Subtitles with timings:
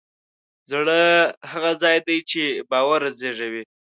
[0.71, 0.99] زړه
[1.51, 3.63] هغه ځای دی چې باور زېږوي.